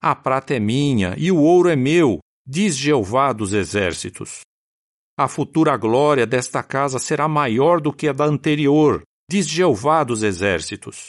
A 0.02 0.16
prata 0.16 0.56
é 0.56 0.60
minha 0.60 1.16
e 1.18 1.32
o 1.32 1.38
ouro 1.38 1.70
é 1.70 1.76
meu, 1.76 2.20
diz 2.48 2.78
Jeová 2.78 3.34
dos 3.34 3.54
exércitos. 3.54 4.40
A 5.18 5.28
futura 5.28 5.76
glória 5.78 6.26
desta 6.26 6.64
casa 6.64 6.98
será 6.98 7.28
maior 7.28 7.80
do 7.80 7.94
que 7.94 8.08
a 8.08 8.14
da 8.14 8.26
anterior, 8.26 9.04
diz 9.30 9.48
Jeová 9.48 10.04
dos 10.04 10.24
exércitos. 10.24 11.08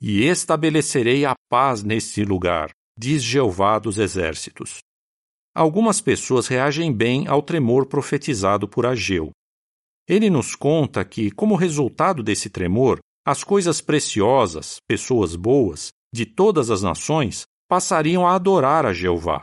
e 0.00 0.24
estabelecerei 0.24 1.24
a 1.24 1.34
paz 1.50 1.82
neste 1.82 2.24
lugar, 2.24 2.70
diz 2.96 3.22
Jeová 3.22 3.78
dos 3.78 3.98
Exércitos. 3.98 4.78
Algumas 5.58 6.00
pessoas 6.00 6.46
reagem 6.46 6.92
bem 6.92 7.26
ao 7.26 7.42
tremor 7.42 7.86
profetizado 7.86 8.68
por 8.68 8.86
Ageu. 8.86 9.32
Ele 10.08 10.30
nos 10.30 10.54
conta 10.54 11.04
que, 11.04 11.32
como 11.32 11.56
resultado 11.56 12.22
desse 12.22 12.48
tremor, 12.48 13.00
as 13.26 13.42
coisas 13.42 13.80
preciosas, 13.80 14.76
pessoas 14.86 15.34
boas, 15.34 15.88
de 16.14 16.24
todas 16.24 16.70
as 16.70 16.82
nações, 16.84 17.42
passariam 17.68 18.24
a 18.24 18.36
adorar 18.36 18.86
a 18.86 18.92
Jeová. 18.92 19.40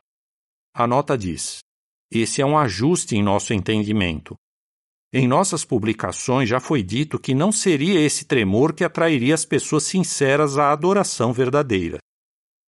A 0.74 0.88
nota 0.88 1.17
diz: 1.17 1.60
esse 2.10 2.41
é 2.41 2.45
um 2.45 2.57
ajuste 2.57 3.17
em 3.17 3.22
nosso 3.22 3.53
entendimento. 3.53 4.36
Em 5.12 5.27
nossas 5.27 5.65
publicações 5.65 6.48
já 6.48 6.62
foi 6.62 6.81
dito 6.81 7.19
que 7.19 7.36
não 7.36 7.51
seria 7.51 8.00
esse 8.00 8.24
tremor 8.24 8.72
que 8.74 8.86
atrairia 8.86 9.36
as 9.36 9.43
pessoas 9.43 9.84
sinceras 9.84 10.57
à 10.57 10.72
adoração 10.72 11.34
verdadeira. 11.34 11.98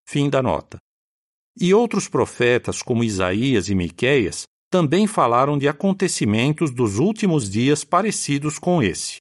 Fim 0.05 0.29
da 0.29 0.43
nota. 0.43 0.77
E 1.59 1.73
outros 1.73 2.07
profetas, 2.07 2.81
como 2.81 3.03
Isaías 3.03 3.67
e 3.67 3.75
Miqueias, 3.75 4.43
também 4.69 5.07
falaram 5.07 5.57
de 5.57 5.67
acontecimentos 5.67 6.71
dos 6.71 6.99
últimos 6.99 7.49
dias 7.49 7.83
parecidos 7.83 8.59
com 8.59 8.83
esse. 8.83 9.17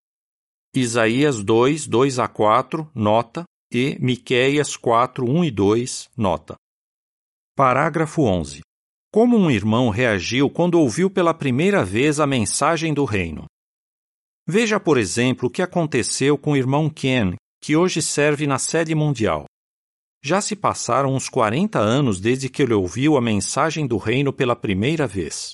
Isaías 0.75 1.43
2, 1.43 1.87
2 1.87 2.19
a 2.19 2.29
4, 2.29 2.91
nota, 2.95 3.45
e 3.73 3.97
Miqueias 3.99 4.77
4, 4.77 5.25
1 5.25 5.45
e 5.45 5.51
2, 5.51 6.11
nota. 6.17 6.57
Parágrafo 7.57 8.23
11. 8.23 8.61
Como 9.11 9.39
um 9.39 9.51
irmão 9.51 9.89
reagiu 9.89 10.51
quando 10.51 10.79
ouviu 10.79 11.09
pela 11.09 11.33
primeira 11.33 11.83
vez 11.83 12.21
a 12.21 12.27
mensagem 12.27 12.93
do 12.93 13.07
reino? 13.07 13.47
Veja, 14.47 14.79
por 14.79 14.99
exemplo, 14.99 15.49
o 15.49 15.51
que 15.51 15.63
aconteceu 15.63 16.37
com 16.37 16.53
o 16.53 16.57
irmão 16.57 16.91
Ken, 16.91 17.35
que 17.63 17.75
hoje 17.75 18.03
serve 18.03 18.47
na 18.47 18.59
sede 18.59 18.95
mundial. 18.95 19.47
Já 20.27 20.41
se 20.41 20.57
passaram 20.57 21.15
uns 21.15 21.29
40 21.29 21.79
anos 21.79 22.21
desde 22.21 22.49
que 22.49 22.61
ele 22.61 22.75
ouviu 22.75 23.17
a 23.17 23.21
mensagem 23.21 23.87
do 23.87 23.97
reino 23.97 24.33
pela 24.33 24.57
primeira 24.57 25.07
vez. 25.07 25.53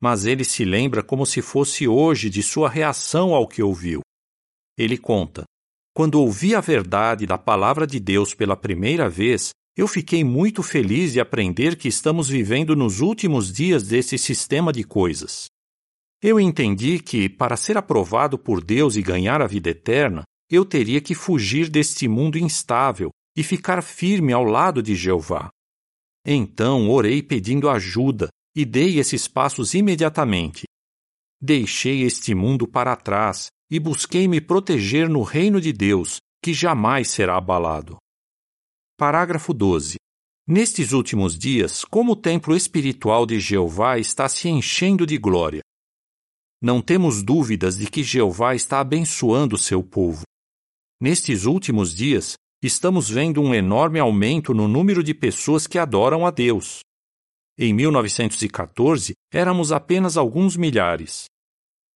Mas 0.00 0.24
ele 0.24 0.44
se 0.44 0.64
lembra 0.64 1.02
como 1.02 1.26
se 1.26 1.42
fosse 1.42 1.88
hoje 1.88 2.30
de 2.30 2.40
sua 2.40 2.68
reação 2.68 3.34
ao 3.34 3.48
que 3.48 3.60
ouviu. 3.60 4.02
Ele 4.78 4.96
conta: 4.96 5.42
Quando 5.92 6.20
ouvi 6.20 6.54
a 6.54 6.60
verdade 6.60 7.26
da 7.26 7.36
palavra 7.36 7.88
de 7.88 7.98
Deus 7.98 8.34
pela 8.34 8.56
primeira 8.56 9.08
vez, 9.08 9.50
eu 9.76 9.88
fiquei 9.88 10.22
muito 10.22 10.62
feliz 10.62 11.14
de 11.14 11.18
aprender 11.18 11.74
que 11.74 11.88
estamos 11.88 12.28
vivendo 12.28 12.76
nos 12.76 13.00
últimos 13.00 13.52
dias 13.52 13.82
desse 13.82 14.16
sistema 14.16 14.72
de 14.72 14.84
coisas. 14.84 15.46
Eu 16.22 16.38
entendi 16.38 17.00
que, 17.00 17.28
para 17.28 17.56
ser 17.56 17.76
aprovado 17.76 18.38
por 18.38 18.62
Deus 18.62 18.94
e 18.94 19.02
ganhar 19.02 19.42
a 19.42 19.48
vida 19.48 19.70
eterna, 19.70 20.22
eu 20.48 20.64
teria 20.64 21.00
que 21.00 21.16
fugir 21.16 21.68
deste 21.68 22.06
mundo 22.06 22.38
instável 22.38 23.10
e 23.38 23.44
ficar 23.44 23.84
firme 23.84 24.32
ao 24.32 24.42
lado 24.42 24.82
de 24.82 24.96
Jeová. 24.96 25.48
Então 26.26 26.90
orei 26.90 27.22
pedindo 27.22 27.70
ajuda 27.70 28.28
e 28.52 28.64
dei 28.64 28.98
esses 28.98 29.28
passos 29.28 29.74
imediatamente. 29.74 30.64
Deixei 31.40 32.02
este 32.02 32.34
mundo 32.34 32.66
para 32.66 32.96
trás 32.96 33.46
e 33.70 33.78
busquei 33.78 34.26
me 34.26 34.40
proteger 34.40 35.08
no 35.08 35.22
reino 35.22 35.60
de 35.60 35.72
Deus, 35.72 36.16
que 36.42 36.52
jamais 36.52 37.10
será 37.10 37.36
abalado. 37.36 37.96
Parágrafo 38.98 39.54
12. 39.54 39.98
Nestes 40.44 40.90
últimos 40.90 41.38
dias, 41.38 41.84
como 41.84 42.14
o 42.14 42.16
templo 42.16 42.56
espiritual 42.56 43.24
de 43.24 43.38
Jeová 43.38 44.00
está 44.00 44.28
se 44.28 44.48
enchendo 44.48 45.06
de 45.06 45.16
glória. 45.16 45.62
Não 46.60 46.82
temos 46.82 47.22
dúvidas 47.22 47.78
de 47.78 47.88
que 47.88 48.02
Jeová 48.02 48.56
está 48.56 48.80
abençoando 48.80 49.56
seu 49.56 49.80
povo. 49.80 50.24
Nestes 51.00 51.44
últimos 51.44 51.94
dias, 51.94 52.34
estamos 52.62 53.08
vendo 53.08 53.40
um 53.40 53.54
enorme 53.54 54.00
aumento 54.00 54.52
no 54.52 54.66
número 54.66 55.02
de 55.02 55.14
pessoas 55.14 55.66
que 55.66 55.78
adoram 55.78 56.26
a 56.26 56.30
Deus. 56.30 56.80
Em 57.56 57.72
1914, 57.72 59.14
éramos 59.32 59.70
apenas 59.72 60.16
alguns 60.16 60.56
milhares. 60.56 61.26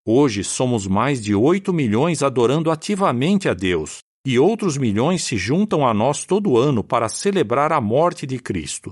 Hoje 0.07 0.42
somos 0.42 0.87
mais 0.87 1.23
de 1.23 1.35
8 1.35 1.73
milhões 1.73 2.23
adorando 2.23 2.71
ativamente 2.71 3.49
a 3.49 3.54
Deus, 3.54 3.99
e 4.26 4.38
outros 4.38 4.76
milhões 4.76 5.25
se 5.25 5.37
juntam 5.37 5.87
a 5.87 5.92
nós 5.92 6.25
todo 6.25 6.57
ano 6.57 6.83
para 6.83 7.09
celebrar 7.09 7.73
a 7.73 7.81
morte 7.81 8.26
de 8.26 8.38
Cristo. 8.38 8.90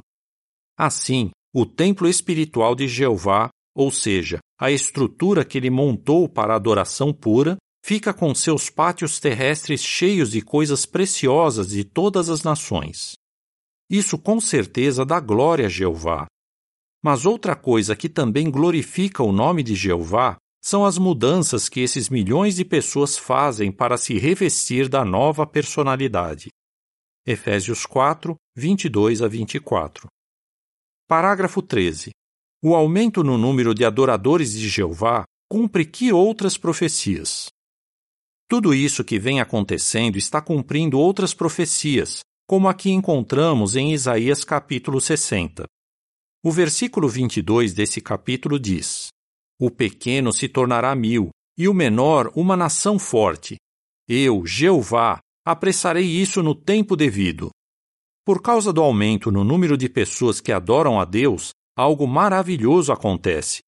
Assim, 0.78 1.30
o 1.54 1.66
templo 1.66 2.08
espiritual 2.08 2.74
de 2.74 2.86
Jeová, 2.86 3.48
ou 3.76 3.90
seja, 3.90 4.38
a 4.60 4.70
estrutura 4.70 5.44
que 5.44 5.58
ele 5.58 5.70
montou 5.70 6.28
para 6.28 6.52
a 6.52 6.56
adoração 6.56 7.12
pura, 7.12 7.56
fica 7.90 8.14
com 8.14 8.32
seus 8.32 8.70
pátios 8.70 9.18
terrestres 9.18 9.82
cheios 9.82 10.30
de 10.30 10.40
coisas 10.40 10.86
preciosas 10.86 11.70
de 11.70 11.82
todas 11.82 12.28
as 12.28 12.44
nações. 12.44 13.14
Isso 13.90 14.16
com 14.16 14.40
certeza 14.40 15.04
dá 15.04 15.18
glória 15.18 15.66
a 15.66 15.68
Jeová. 15.68 16.28
Mas 17.02 17.26
outra 17.26 17.56
coisa 17.56 17.96
que 17.96 18.08
também 18.08 18.48
glorifica 18.48 19.24
o 19.24 19.32
nome 19.32 19.64
de 19.64 19.74
Jeová 19.74 20.36
são 20.62 20.86
as 20.86 20.98
mudanças 20.98 21.68
que 21.68 21.80
esses 21.80 22.08
milhões 22.08 22.54
de 22.54 22.64
pessoas 22.64 23.18
fazem 23.18 23.72
para 23.72 23.96
se 23.96 24.16
revestir 24.16 24.88
da 24.88 25.04
nova 25.04 25.44
personalidade. 25.44 26.48
Efésios 27.26 27.84
4, 27.86 28.36
22 28.56 29.20
a 29.20 29.26
24. 29.26 30.06
Parágrafo 31.08 31.60
13. 31.60 32.12
O 32.62 32.76
aumento 32.76 33.24
no 33.24 33.36
número 33.36 33.74
de 33.74 33.84
adoradores 33.84 34.52
de 34.52 34.68
Jeová 34.68 35.24
cumpre 35.50 35.84
que 35.84 36.12
outras 36.12 36.56
profecias? 36.56 37.50
Tudo 38.50 38.74
isso 38.74 39.04
que 39.04 39.16
vem 39.16 39.40
acontecendo 39.40 40.18
está 40.18 40.42
cumprindo 40.42 40.98
outras 40.98 41.32
profecias, 41.32 42.18
como 42.48 42.66
a 42.68 42.74
que 42.74 42.90
encontramos 42.90 43.76
em 43.76 43.92
Isaías 43.92 44.42
capítulo 44.42 45.00
60. 45.00 45.66
O 46.44 46.50
versículo 46.50 47.08
22 47.08 47.72
desse 47.72 48.00
capítulo 48.00 48.58
diz: 48.58 49.06
o 49.60 49.70
pequeno 49.70 50.32
se 50.32 50.48
tornará 50.48 50.92
mil, 50.96 51.28
e 51.56 51.68
o 51.68 51.74
menor 51.74 52.32
uma 52.34 52.56
nação 52.56 52.98
forte. 52.98 53.56
Eu, 54.08 54.44
Jeová, 54.44 55.20
apressarei 55.46 56.06
isso 56.06 56.42
no 56.42 56.54
tempo 56.54 56.96
devido. 56.96 57.50
Por 58.26 58.42
causa 58.42 58.72
do 58.72 58.82
aumento 58.82 59.30
no 59.30 59.44
número 59.44 59.76
de 59.76 59.88
pessoas 59.88 60.40
que 60.40 60.50
adoram 60.50 60.98
a 60.98 61.04
Deus, 61.04 61.50
algo 61.76 62.04
maravilhoso 62.04 62.92
acontece. 62.92 63.60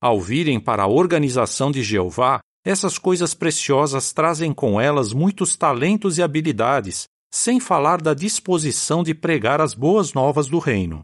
Ao 0.00 0.18
virem 0.18 0.58
para 0.58 0.84
a 0.84 0.88
organização 0.88 1.70
de 1.70 1.82
Jeová, 1.82 2.40
essas 2.66 2.98
coisas 2.98 3.32
preciosas 3.32 4.12
trazem 4.12 4.52
com 4.52 4.80
elas 4.80 5.12
muitos 5.12 5.54
talentos 5.54 6.18
e 6.18 6.22
habilidades, 6.22 7.04
sem 7.32 7.60
falar 7.60 8.02
da 8.02 8.12
disposição 8.12 9.04
de 9.04 9.14
pregar 9.14 9.60
as 9.60 9.72
boas 9.72 10.12
novas 10.12 10.48
do 10.48 10.58
reino. 10.58 11.00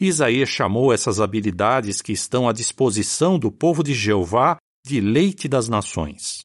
Isaías 0.00 0.48
chamou 0.48 0.92
essas 0.92 1.20
habilidades 1.20 2.00
que 2.00 2.12
estão 2.12 2.48
à 2.48 2.52
disposição 2.52 3.36
do 3.36 3.50
povo 3.50 3.82
de 3.82 3.92
Jeová 3.92 4.58
de 4.86 5.00
leite 5.00 5.48
das 5.48 5.68
nações. 5.68 6.44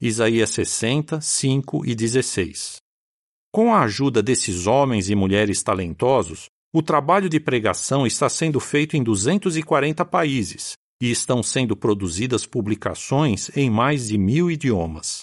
Isaías 0.00 0.48
60, 0.48 1.20
5 1.20 1.84
e 1.84 1.94
16. 1.94 2.76
Com 3.52 3.74
a 3.74 3.82
ajuda 3.82 4.22
desses 4.22 4.66
homens 4.66 5.10
e 5.10 5.14
mulheres 5.14 5.62
talentosos, 5.62 6.46
o 6.72 6.80
trabalho 6.80 7.28
de 7.28 7.38
pregação 7.38 8.06
está 8.06 8.30
sendo 8.30 8.60
feito 8.60 8.96
em 8.96 9.02
240 9.02 10.06
países 10.06 10.78
e 11.00 11.10
estão 11.10 11.42
sendo 11.42 11.76
produzidas 11.76 12.44
publicações 12.46 13.50
em 13.56 13.70
mais 13.70 14.08
de 14.08 14.18
mil 14.18 14.50
idiomas. 14.50 15.20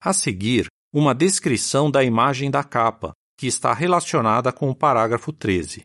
A 0.00 0.12
seguir, 0.12 0.66
uma 0.92 1.14
descrição 1.14 1.90
da 1.90 2.04
imagem 2.04 2.50
da 2.50 2.62
capa, 2.62 3.12
que 3.38 3.46
está 3.46 3.72
relacionada 3.72 4.52
com 4.52 4.70
o 4.70 4.74
parágrafo 4.74 5.32
13. 5.32 5.82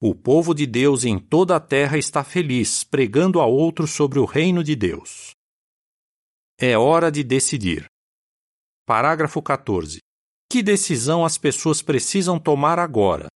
O 0.00 0.14
povo 0.14 0.54
de 0.54 0.66
Deus 0.66 1.04
em 1.04 1.18
toda 1.18 1.56
a 1.56 1.60
terra 1.60 1.96
está 1.96 2.24
feliz, 2.24 2.84
pregando 2.84 3.40
a 3.40 3.46
outros 3.46 3.92
sobre 3.92 4.18
o 4.18 4.24
reino 4.24 4.62
de 4.62 4.74
Deus. 4.74 5.30
É 6.58 6.76
hora 6.76 7.10
de 7.10 7.22
decidir. 7.22 7.86
Parágrafo 8.84 9.40
14. 9.40 9.98
Que 10.50 10.62
decisão 10.62 11.24
as 11.24 11.38
pessoas 11.38 11.80
precisam 11.82 12.38
tomar 12.38 12.78
agora? 12.78 13.26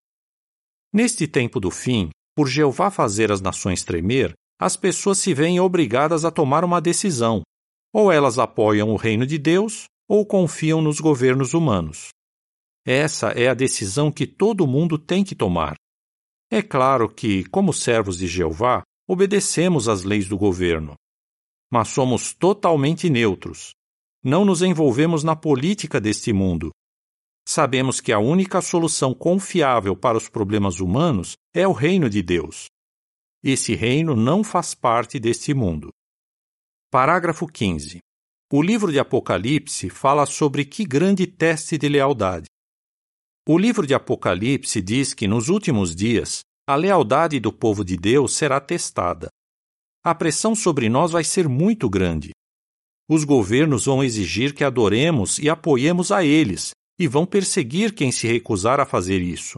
Neste 0.93 1.27
tempo 1.27 1.59
do 1.59 1.71
fim, 1.71 2.11
por 2.37 2.49
Jeová 2.49 2.91
fazer 2.91 3.33
as 3.33 3.41
nações 3.41 3.83
tremer, 3.83 4.35
as 4.59 4.77
pessoas 4.77 5.19
se 5.19 5.35
veem 5.35 5.61
obrigadas 5.61 6.25
a 6.25 6.31
tomar 6.31 6.65
uma 6.65 6.81
decisão. 6.81 7.43
Ou 7.93 8.11
elas 8.11 8.39
apoiam 8.39 8.91
o 8.91 8.97
reino 8.97 9.27
de 9.27 9.39
Deus, 9.39 9.85
ou 10.09 10.25
confiam 10.25 10.81
nos 10.81 11.01
governos 11.01 11.55
humanos. 11.55 12.09
Essa 12.87 13.29
é 13.29 13.49
a 13.49 13.55
decisão 13.55 14.13
que 14.13 14.27
todo 14.27 14.67
mundo 14.67 14.99
tem 14.99 15.25
que 15.25 15.35
tomar. 15.35 15.75
É 16.51 16.63
claro 16.63 17.09
que, 17.09 17.45
como 17.47 17.73
servos 17.73 18.19
de 18.19 18.27
Jeová, 18.27 18.83
obedecemos 19.09 19.89
às 19.89 20.05
leis 20.05 20.29
do 20.29 20.39
governo. 20.39 20.95
Mas 21.71 21.89
somos 21.89 22.33
totalmente 22.33 23.11
neutros. 23.11 23.73
Não 24.23 24.45
nos 24.45 24.63
envolvemos 24.63 25.25
na 25.25 25.35
política 25.35 26.01
deste 26.01 26.33
mundo. 26.33 26.71
Sabemos 27.49 28.01
que 28.01 28.13
a 28.13 28.19
única 28.19 28.61
solução 28.61 29.15
confiável 29.15 29.97
para 29.97 30.17
os 30.17 30.29
problemas 30.29 30.81
humanos 30.81 31.35
é 31.55 31.67
o 31.67 31.73
reino 31.73 32.09
de 32.09 32.23
Deus. 32.23 32.67
Esse 33.49 33.77
reino 33.77 34.17
não 34.17 34.43
faz 34.43 34.75
parte 34.75 35.21
deste 35.21 35.55
mundo. 35.55 35.91
Parágrafo 36.91 37.47
15. 37.47 38.01
O 38.53 38.61
livro 38.61 38.91
de 38.91 38.99
Apocalipse 38.99 39.89
fala 39.89 40.27
sobre 40.27 40.65
que 40.65 40.85
grande 40.85 41.29
teste 41.29 41.79
de 41.79 41.89
lealdade. 41.89 42.47
O 43.49 43.57
livro 43.57 43.87
de 43.87 43.95
Apocalipse 43.95 44.83
diz 44.83 45.15
que 45.15 45.29
nos 45.29 45.49
últimos 45.49 45.95
dias 45.95 46.41
a 46.69 46.75
lealdade 46.75 47.39
do 47.39 47.53
povo 47.53 47.85
de 47.85 47.97
Deus 47.97 48.35
será 48.35 48.61
testada. 48.61 49.29
A 50.05 50.13
pressão 50.13 50.57
sobre 50.57 50.89
nós 50.89 51.13
vai 51.13 51.23
ser 51.23 51.49
muito 51.49 51.89
grande. 51.89 52.33
Os 53.09 53.23
governos 53.23 53.85
vão 53.85 54.03
exigir 54.03 54.57
que 54.57 54.65
adoremos 54.65 55.39
e 55.39 55.49
apoiemos 55.49 56.11
a 56.11 56.25
eles 56.25 56.73
e 56.99 57.07
vão 57.07 57.25
perseguir 57.25 57.95
quem 57.95 58.11
se 58.11 58.27
recusar 58.27 58.81
a 58.81 58.85
fazer 58.85 59.23
isso. 59.23 59.57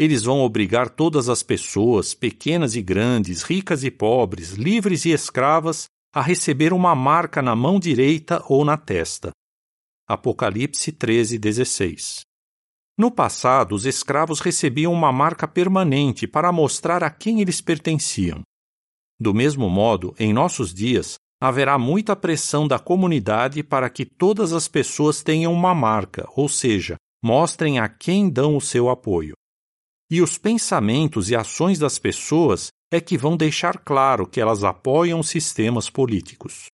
Eles 0.00 0.22
vão 0.22 0.40
obrigar 0.40 0.88
todas 0.88 1.28
as 1.28 1.42
pessoas, 1.42 2.14
pequenas 2.14 2.74
e 2.74 2.80
grandes, 2.80 3.42
ricas 3.42 3.84
e 3.84 3.90
pobres, 3.90 4.52
livres 4.52 5.04
e 5.04 5.10
escravas, 5.10 5.90
a 6.10 6.22
receber 6.22 6.72
uma 6.72 6.94
marca 6.94 7.42
na 7.42 7.54
mão 7.54 7.78
direita 7.78 8.42
ou 8.48 8.64
na 8.64 8.78
testa. 8.78 9.30
Apocalipse 10.08 10.90
13, 10.90 11.38
16. 11.38 12.20
No 12.96 13.10
passado, 13.10 13.74
os 13.74 13.84
escravos 13.84 14.40
recebiam 14.40 14.90
uma 14.90 15.12
marca 15.12 15.46
permanente 15.46 16.26
para 16.26 16.50
mostrar 16.50 17.04
a 17.04 17.10
quem 17.10 17.42
eles 17.42 17.60
pertenciam. 17.60 18.40
Do 19.20 19.34
mesmo 19.34 19.68
modo, 19.68 20.14
em 20.18 20.32
nossos 20.32 20.72
dias, 20.72 21.16
haverá 21.38 21.78
muita 21.78 22.16
pressão 22.16 22.66
da 22.66 22.78
comunidade 22.78 23.62
para 23.62 23.90
que 23.90 24.06
todas 24.06 24.54
as 24.54 24.66
pessoas 24.66 25.22
tenham 25.22 25.52
uma 25.52 25.74
marca, 25.74 26.26
ou 26.34 26.48
seja, 26.48 26.96
mostrem 27.22 27.78
a 27.78 27.86
quem 27.86 28.30
dão 28.30 28.56
o 28.56 28.62
seu 28.62 28.88
apoio 28.88 29.34
e 30.10 30.20
os 30.20 30.36
pensamentos 30.36 31.30
e 31.30 31.36
ações 31.36 31.78
das 31.78 31.98
pessoas 31.98 32.72
é 32.90 33.00
que 33.00 33.16
vão 33.16 33.36
deixar 33.36 33.78
claro 33.78 34.26
que 34.26 34.40
elas 34.40 34.64
apoiam 34.64 35.22
sistemas 35.22 35.88
políticos. 35.88 36.66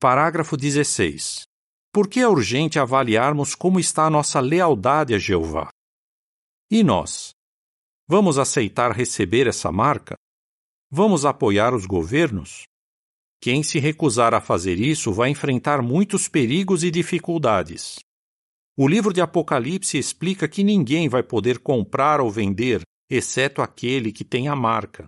Parágrafo 0.00 0.56
16. 0.56 1.44
Por 1.92 2.08
que 2.08 2.18
é 2.18 2.28
urgente 2.28 2.78
avaliarmos 2.78 3.54
como 3.54 3.78
está 3.78 4.06
a 4.06 4.10
nossa 4.10 4.40
lealdade 4.40 5.14
a 5.14 5.18
Jeová? 5.18 5.68
E 6.68 6.82
nós? 6.82 7.30
Vamos 8.08 8.38
aceitar 8.38 8.90
receber 8.90 9.46
essa 9.46 9.70
marca? 9.70 10.16
Vamos 10.90 11.24
apoiar 11.24 11.72
os 11.72 11.86
governos? 11.86 12.64
Quem 13.40 13.62
se 13.62 13.78
recusar 13.78 14.34
a 14.34 14.40
fazer 14.40 14.80
isso 14.80 15.12
vai 15.12 15.30
enfrentar 15.30 15.80
muitos 15.80 16.28
perigos 16.28 16.82
e 16.82 16.90
dificuldades. 16.90 17.98
O 18.82 18.88
livro 18.88 19.12
de 19.12 19.20
Apocalipse 19.20 19.96
explica 19.96 20.48
que 20.48 20.64
ninguém 20.64 21.08
vai 21.08 21.22
poder 21.22 21.60
comprar 21.60 22.20
ou 22.20 22.28
vender, 22.28 22.82
exceto 23.08 23.62
aquele 23.62 24.10
que 24.10 24.24
tem 24.24 24.48
a 24.48 24.56
marca. 24.56 25.04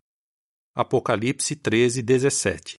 Apocalipse 0.77 1.57
13, 1.57 2.01
17. 2.01 2.77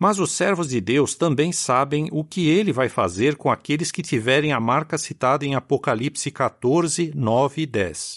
Mas 0.00 0.20
os 0.20 0.30
servos 0.30 0.68
de 0.68 0.80
Deus 0.80 1.16
também 1.16 1.50
sabem 1.50 2.08
o 2.12 2.22
que 2.22 2.48
ele 2.48 2.72
vai 2.72 2.88
fazer 2.88 3.36
com 3.36 3.50
aqueles 3.50 3.90
que 3.90 4.00
tiverem 4.00 4.52
a 4.52 4.60
marca 4.60 4.96
citada 4.96 5.44
em 5.44 5.56
Apocalipse 5.56 6.30
14, 6.30 7.10
9 7.16 7.62
e 7.62 7.66
10. 7.66 8.14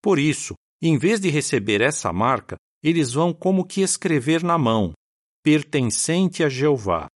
Por 0.00 0.20
isso, 0.20 0.54
em 0.80 0.96
vez 0.96 1.18
de 1.18 1.30
receber 1.30 1.80
essa 1.80 2.12
marca, 2.12 2.54
eles 2.80 3.12
vão 3.12 3.34
como 3.34 3.66
que 3.66 3.80
escrever 3.80 4.44
na 4.44 4.56
mão, 4.56 4.92
pertencente 5.42 6.44
a 6.44 6.48
Jeová. 6.48 7.08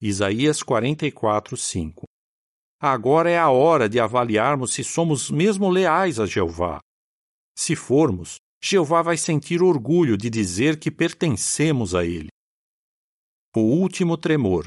Isaías 0.00 0.62
44, 0.62 1.54
5. 1.54 2.04
Agora 2.84 3.30
é 3.30 3.38
a 3.38 3.48
hora 3.48 3.88
de 3.88 4.00
avaliarmos 4.00 4.74
se 4.74 4.82
somos 4.82 5.30
mesmo 5.30 5.70
leais 5.70 6.18
a 6.18 6.26
Jeová. 6.26 6.80
Se 7.56 7.76
formos, 7.76 8.38
Jeová 8.60 9.02
vai 9.02 9.16
sentir 9.16 9.62
orgulho 9.62 10.16
de 10.16 10.28
dizer 10.28 10.80
que 10.80 10.90
pertencemos 10.90 11.94
a 11.94 12.04
Ele. 12.04 12.26
O 13.54 13.60
último 13.60 14.16
tremor. 14.16 14.64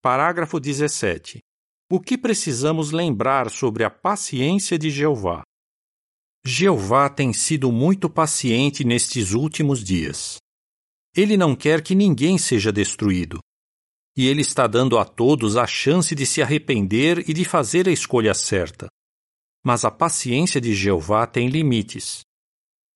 Parágrafo 0.00 0.60
17. 0.60 1.40
O 1.90 1.98
que 1.98 2.16
precisamos 2.16 2.92
lembrar 2.92 3.50
sobre 3.50 3.82
a 3.82 3.90
paciência 3.90 4.78
de 4.78 4.88
Jeová? 4.88 5.42
Jeová 6.46 7.10
tem 7.10 7.32
sido 7.32 7.72
muito 7.72 8.08
paciente 8.08 8.84
nestes 8.84 9.32
últimos 9.32 9.82
dias. 9.82 10.36
Ele 11.16 11.36
não 11.36 11.56
quer 11.56 11.82
que 11.82 11.96
ninguém 11.96 12.38
seja 12.38 12.70
destruído 12.70 13.40
e 14.18 14.26
ele 14.26 14.40
está 14.40 14.66
dando 14.66 14.98
a 14.98 15.04
todos 15.04 15.56
a 15.56 15.64
chance 15.64 16.12
de 16.12 16.26
se 16.26 16.42
arrepender 16.42 17.22
e 17.30 17.32
de 17.32 17.44
fazer 17.44 17.88
a 17.88 17.92
escolha 17.92 18.34
certa. 18.34 18.88
Mas 19.64 19.84
a 19.84 19.92
paciência 19.92 20.60
de 20.60 20.74
Jeová 20.74 21.24
tem 21.24 21.48
limites. 21.48 22.22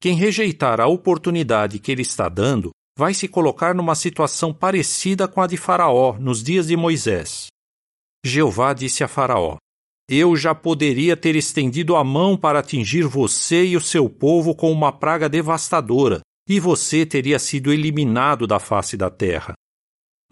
Quem 0.00 0.16
rejeitar 0.16 0.80
a 0.80 0.88
oportunidade 0.88 1.78
que 1.78 1.92
ele 1.92 2.02
está 2.02 2.28
dando 2.28 2.70
vai 2.98 3.14
se 3.14 3.28
colocar 3.28 3.72
numa 3.72 3.94
situação 3.94 4.52
parecida 4.52 5.28
com 5.28 5.40
a 5.40 5.46
de 5.46 5.56
Faraó 5.56 6.18
nos 6.18 6.42
dias 6.42 6.66
de 6.66 6.76
Moisés. 6.76 7.46
Jeová 8.26 8.72
disse 8.72 9.04
a 9.04 9.08
Faraó: 9.08 9.58
Eu 10.11 10.35
já 10.37 10.56
poderia 10.56 11.16
ter 11.16 11.37
estendido 11.37 11.94
a 11.94 12.02
mão 12.02 12.37
para 12.37 12.58
atingir 12.58 13.04
você 13.04 13.64
e 13.64 13.76
o 13.76 13.80
seu 13.80 14.11
povo 14.11 14.56
com 14.56 14.72
uma 14.72 14.90
praga 14.90 15.28
devastadora, 15.28 16.20
e 16.48 16.58
você 16.58 17.06
teria 17.06 17.38
sido 17.38 17.72
eliminado 17.72 18.44
da 18.44 18.58
face 18.58 18.96
da 18.96 19.08
terra 19.08 19.54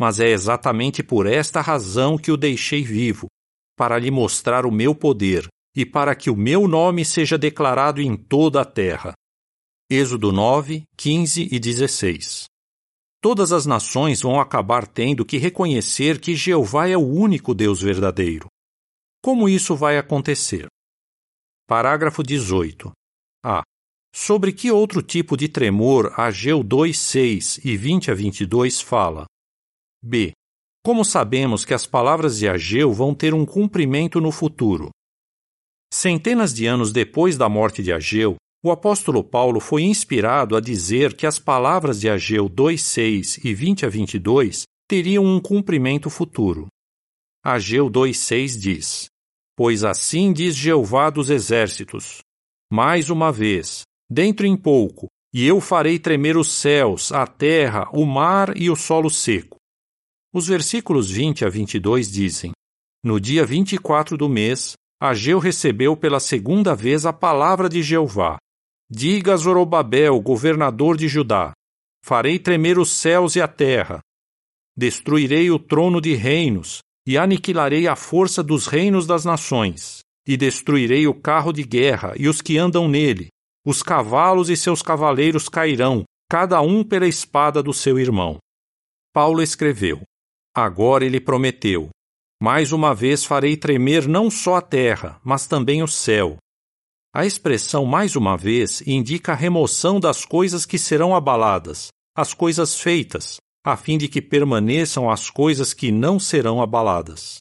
mas 0.01 0.19
é 0.19 0.31
exatamente 0.31 1.03
por 1.03 1.27
esta 1.27 1.61
razão 1.61 2.17
que 2.17 2.33
o 2.33 2.37
deixei 2.37 2.83
vivo, 2.83 3.27
para 3.77 3.99
lhe 3.99 4.11
mostrar 4.11 4.65
o 4.65 4.73
meu 4.73 4.95
poder 4.95 5.47
e 5.77 5.85
para 5.85 6.15
que 6.15 6.31
o 6.31 6.37
meu 6.37 6.67
nome 6.67 7.05
seja 7.05 7.37
declarado 7.37 8.01
em 8.01 8.17
toda 8.17 8.63
a 8.63 8.65
terra. 8.65 9.13
Êxodo 9.91 10.33
9, 10.33 10.85
15 10.97 11.49
e 11.53 11.59
16. 11.59 12.45
Todas 13.23 13.53
as 13.53 13.67
nações 13.67 14.23
vão 14.23 14.41
acabar 14.41 14.87
tendo 14.87 15.23
que 15.23 15.37
reconhecer 15.37 16.19
que 16.19 16.35
Jeová 16.35 16.89
é 16.89 16.97
o 16.97 17.07
único 17.07 17.55
Deus 17.55 17.83
verdadeiro. 17.83 18.47
Como 19.23 19.51
isso 19.51 19.77
vai 19.77 19.99
acontecer? 19.99 20.67
Parágrafo 21.69 22.23
18. 22.23 22.91
A. 23.45 23.61
Sobre 24.15 24.51
que 24.51 24.71
outro 24.71 25.03
tipo 25.03 25.37
de 25.37 25.47
tremor 25.47 26.19
Ageu 26.19 26.63
2, 26.63 26.99
6 26.99 27.61
e 27.63 27.77
20 27.77 28.11
a 28.11 28.15
22 28.15 28.81
fala? 28.81 29.27
B. 30.03 30.33
Como 30.83 31.05
sabemos 31.05 31.63
que 31.63 31.75
as 31.75 31.87
palavras 31.87 32.39
de 32.39 32.49
Ageu 32.49 32.91
vão 32.91 33.15
ter 33.15 33.35
um 33.35 33.45
cumprimento 33.45 34.19
no 34.19 34.33
futuro? 34.33 34.89
Centenas 35.93 36.55
de 36.55 36.67
anos 36.67 36.91
depois 36.91 37.37
da 37.37 37.51
morte 37.51 37.83
de 37.83 37.93
Ageu, 37.93 38.37
o 38.65 38.71
apóstolo 38.71 39.23
Paulo 39.23 39.61
foi 39.61 39.83
inspirado 39.83 40.57
a 40.57 40.61
dizer 40.61 41.15
que 41.15 41.27
as 41.27 41.39
palavras 41.39 42.01
de 42.01 42.09
Ageu 42.09 42.49
2:6 42.49 43.45
e 43.45 43.53
20 43.53 43.85
a 43.85 43.91
22 43.91 44.63
teriam 44.89 45.25
um 45.25 45.39
cumprimento 45.39 46.09
futuro. 46.09 46.67
Ageu 47.45 47.91
2:6 47.91 48.59
diz: 48.59 49.07
Pois 49.55 49.85
assim 49.85 50.33
diz 50.33 50.57
Jeová 50.57 51.11
dos 51.11 51.29
exércitos: 51.29 52.21
Mais 52.73 53.11
uma 53.11 53.31
vez, 53.31 53.83
dentro 54.11 54.47
em 54.47 54.57
pouco, 54.57 55.09
e 55.35 55.47
eu 55.47 55.61
farei 55.61 55.99
tremer 55.99 56.39
os 56.39 56.51
céus, 56.51 57.13
a 57.13 57.27
terra, 57.27 57.87
o 57.93 58.07
mar 58.07 58.57
e 58.57 58.71
o 58.71 58.77
solo 58.77 59.11
seco 59.11 59.60
os 60.33 60.47
versículos 60.47 61.11
20 61.11 61.45
a 61.45 61.49
22 61.49 62.11
dizem: 62.11 62.53
No 63.03 63.21
dia 63.21 63.45
24 63.45 64.17
do 64.17 64.29
mês, 64.29 64.75
Ageu 65.03 65.39
recebeu 65.39 65.97
pela 65.97 66.21
segunda 66.21 66.75
vez 66.75 67.07
a 67.07 67.13
palavra 67.13 67.69
de 67.69 67.83
Jeová. 67.83 68.37
Diga 68.91 69.33
a 69.33 69.37
Zorobabel, 69.37 70.21
governador 70.21 70.97
de 70.97 71.09
Judá: 71.09 71.53
Farei 72.05 72.39
tremer 72.39 72.79
os 72.79 72.91
céus 72.91 73.35
e 73.35 73.41
a 73.41 73.49
terra. 73.49 74.01
Destruirei 74.77 75.51
o 75.51 75.59
trono 75.59 76.01
de 76.01 76.15
reinos 76.15 76.81
e 77.07 77.17
aniquilarei 77.17 77.89
a 77.89 77.97
força 77.97 78.43
dos 78.43 78.67
reinos 78.67 79.07
das 79.07 79.25
nações. 79.25 80.01
E 80.29 80.37
destruirei 80.37 81.07
o 81.07 81.15
carro 81.15 81.51
de 81.51 81.65
guerra 81.65 82.13
e 82.17 82.29
os 82.29 82.43
que 82.43 82.59
andam 82.59 82.87
nele. 82.87 83.29
Os 83.67 83.83
cavalos 83.83 84.51
e 84.51 84.57
seus 84.57 84.83
cavaleiros 84.83 85.49
cairão, 85.49 86.05
cada 86.29 86.61
um 86.61 86.85
pela 86.85 87.09
espada 87.09 87.63
do 87.63 87.73
seu 87.73 87.99
irmão. 87.99 88.39
Paulo 89.13 89.43
escreveu: 89.43 90.03
Agora 90.63 91.07
ele 91.07 91.19
prometeu: 91.19 91.89
Mais 92.43 92.71
uma 92.71 92.95
vez 92.95 93.25
farei 93.25 93.57
tremer 93.57 94.07
não 94.07 94.31
só 94.31 94.57
a 94.57 94.63
terra, 94.63 95.19
mas 95.25 95.47
também 95.47 95.83
o 95.83 95.89
céu. 95.89 96.37
A 97.15 97.25
expressão 97.25 97.87
mais 97.87 98.15
uma 98.15 98.37
vez 98.37 98.83
indica 98.87 99.33
a 99.33 99.35
remoção 99.35 99.99
das 99.99 100.27
coisas 100.27 100.67
que 100.67 100.79
serão 100.79 101.17
abaladas, 101.17 101.89
as 102.15 102.35
coisas 102.35 102.79
feitas, 102.79 103.39
a 103.65 103.75
fim 103.75 103.97
de 103.97 104.07
que 104.07 104.21
permaneçam 104.21 105.11
as 105.11 105.31
coisas 105.31 105.73
que 105.73 105.91
não 105.91 106.21
serão 106.21 106.61
abaladas. 106.61 107.39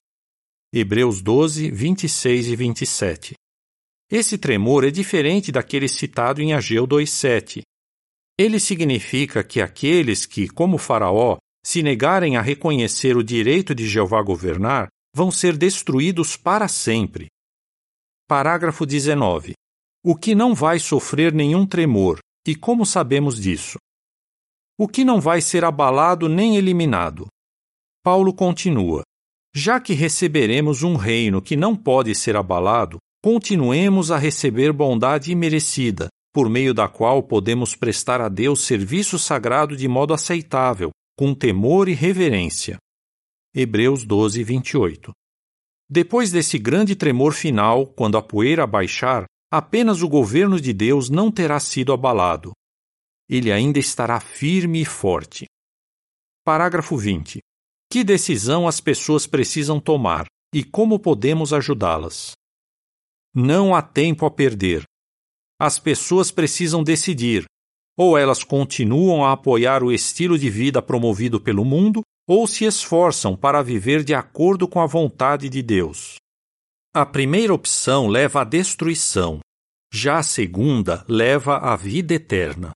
Hebreus 0.74 1.22
12, 1.22 1.72
26 1.72 2.48
e 2.48 2.56
27. 2.56 3.34
Esse 4.10 4.38
tremor 4.38 4.86
é 4.86 4.92
diferente 4.92 5.52
daquele 5.52 5.90
citado 5.90 6.42
em 6.42 6.54
Ageu 6.54 6.88
2,7. 6.88 7.62
Ele 8.40 8.60
significa 8.62 9.44
que 9.44 9.62
aqueles 9.62 10.26
que, 10.26 10.48
como 10.48 10.78
Faraó, 10.78 11.38
se 11.64 11.84
negarem 11.84 12.38
a 12.38 12.42
reconhecer 12.42 13.18
o 13.18 13.24
direito 13.24 13.76
de 13.76 13.88
Jeová 13.88 14.22
governar, 14.22 14.88
vão 15.14 15.32
ser 15.32 15.58
destruídos 15.58 16.38
para 16.38 16.68
sempre. 16.68 17.28
Parágrafo 18.28 18.86
19. 18.86 19.54
O 20.04 20.16
que 20.16 20.34
não 20.34 20.54
vai 20.56 20.80
sofrer 20.80 21.34
nenhum 21.34 21.66
tremor, 21.66 22.20
e 22.48 22.56
como 22.56 22.86
sabemos 22.86 23.40
disso? 23.40 23.78
O 24.78 24.88
que 24.88 25.04
não 25.04 25.20
vai 25.20 25.42
ser 25.42 25.66
abalado 25.66 26.30
nem 26.30 26.56
eliminado? 26.56 27.28
Paulo 28.02 28.34
continua: 28.34 29.04
Já 29.54 29.80
que 29.80 29.94
receberemos 29.94 30.84
um 30.84 30.96
reino 30.96 31.42
que 31.42 31.58
não 31.58 31.76
pode 31.76 32.16
ser 32.16 32.38
abalado, 32.38 32.98
continuemos 33.22 34.10
a 34.12 34.18
receber 34.18 34.72
bondade 34.72 35.32
imerecida, 35.32 36.08
por 36.34 36.50
meio 36.50 36.74
da 36.74 36.88
qual 36.88 37.22
podemos 37.22 37.76
prestar 37.76 38.22
a 38.22 38.30
Deus 38.30 38.62
serviço 38.62 39.20
sagrado 39.20 39.76
de 39.76 39.88
modo 39.88 40.14
aceitável, 40.14 40.92
com 41.20 41.36
temor 41.36 41.90
e 41.90 41.94
reverência. 41.94 42.78
Hebreus 43.54 44.06
12, 44.06 44.42
28. 44.42 45.12
Depois 45.90 46.32
desse 46.32 46.58
grande 46.58 46.96
tremor 46.96 47.34
final, 47.34 47.88
quando 47.88 48.18
a 48.18 48.22
poeira 48.22 48.66
baixar, 48.66 49.26
apenas 49.52 50.02
o 50.02 50.08
governo 50.08 50.62
de 50.62 50.72
Deus 50.72 51.10
não 51.10 51.30
terá 51.30 51.60
sido 51.60 51.92
abalado. 51.92 52.54
Ele 53.28 53.52
ainda 53.52 53.80
estará 53.80 54.22
firme 54.22 54.82
e 54.82 54.86
forte. 54.86 55.46
Parágrafo 56.46 56.96
20. 56.96 57.40
Que 57.92 58.02
decisão 58.02 58.66
as 58.66 58.80
pessoas 58.80 59.28
precisam 59.28 59.78
tomar 59.78 60.26
e 60.56 60.64
como 60.64 60.98
podemos 60.98 61.52
ajudá-las? 61.52 62.32
Não 63.36 63.76
há 63.76 63.82
tempo 63.82 64.26
a 64.26 64.32
perder. 64.32 64.84
As 65.60 65.78
pessoas 65.78 66.32
precisam 66.32 66.82
decidir. 66.82 67.44
Ou 68.00 68.18
elas 68.18 68.46
continuam 68.46 69.26
a 69.26 69.34
apoiar 69.34 69.84
o 69.84 69.92
estilo 69.92 70.40
de 70.40 70.50
vida 70.50 70.82
promovido 70.82 71.38
pelo 71.38 71.66
mundo, 71.66 72.02
ou 72.26 72.48
se 72.48 72.64
esforçam 72.64 73.36
para 73.36 73.62
viver 73.62 74.06
de 74.06 74.14
acordo 74.14 74.70
com 74.70 74.80
a 74.80 74.86
vontade 74.86 75.50
de 75.50 75.62
Deus. 75.62 76.16
A 76.96 77.06
primeira 77.06 77.54
opção 77.54 78.08
leva 78.08 78.42
à 78.42 78.44
destruição, 78.46 79.40
já 79.92 80.20
a 80.20 80.24
segunda 80.24 81.04
leva 81.10 81.58
à 81.58 81.76
vida 81.76 82.14
eterna. 82.14 82.72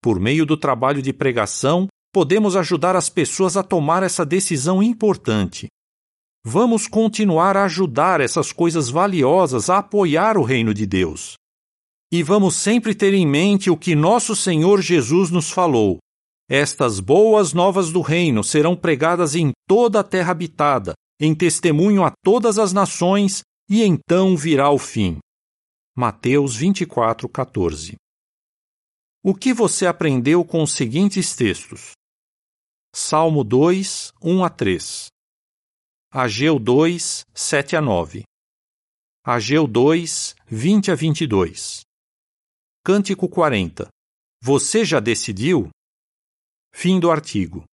Por 0.00 0.20
meio 0.20 0.46
do 0.46 0.56
trabalho 0.56 1.02
de 1.02 1.12
pregação, 1.12 1.88
podemos 2.12 2.54
ajudar 2.54 2.94
as 2.94 3.08
pessoas 3.08 3.56
a 3.56 3.62
tomar 3.62 4.04
essa 4.04 4.24
decisão 4.24 4.80
importante. 4.80 5.66
Vamos 6.46 6.86
continuar 6.86 7.56
a 7.56 7.64
ajudar 7.64 8.20
essas 8.20 8.52
coisas 8.52 8.88
valiosas 8.88 9.68
a 9.68 9.78
apoiar 9.78 10.38
o 10.38 10.42
reino 10.42 10.72
de 10.72 10.86
Deus. 10.86 11.34
E 12.14 12.22
vamos 12.22 12.54
sempre 12.54 12.94
ter 12.94 13.12
em 13.12 13.26
mente 13.26 13.68
o 13.68 13.76
que 13.76 13.96
nosso 13.96 14.36
Senhor 14.36 14.80
Jesus 14.80 15.32
nos 15.32 15.50
falou: 15.50 15.98
estas 16.48 17.00
boas 17.00 17.52
novas 17.52 17.90
do 17.90 18.00
reino 18.00 18.44
serão 18.44 18.76
pregadas 18.76 19.34
em 19.34 19.50
toda 19.68 19.98
a 19.98 20.04
terra 20.04 20.30
habitada, 20.30 20.94
em 21.20 21.34
testemunho 21.34 22.04
a 22.04 22.12
todas 22.22 22.56
as 22.56 22.72
nações, 22.72 23.42
e 23.68 23.82
então 23.82 24.36
virá 24.36 24.70
o 24.70 24.78
fim. 24.78 25.18
Mateus 25.92 26.54
24, 26.54 27.28
14. 27.28 27.96
O 29.20 29.34
que 29.34 29.52
você 29.52 29.84
aprendeu 29.84 30.44
com 30.44 30.62
os 30.62 30.70
seguintes 30.70 31.34
textos? 31.34 31.94
Salmo 32.94 33.42
2, 33.42 34.12
1 34.22 34.44
a 34.44 34.50
3. 34.50 35.06
Ageu 36.12 36.60
2, 36.60 37.24
7 37.34 37.74
a 37.74 37.80
9. 37.80 38.22
Ageu 39.26 39.66
2, 39.66 40.36
20 40.46 40.92
a 40.92 40.94
22. 40.94 41.82
Cântico 42.86 43.30
40. 43.30 43.88
Você 44.42 44.84
já 44.84 45.00
decidiu? 45.00 45.70
Fim 46.70 47.00
do 47.00 47.10
artigo. 47.10 47.64